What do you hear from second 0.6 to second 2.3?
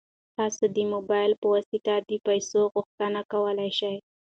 د موبایل په واسطه د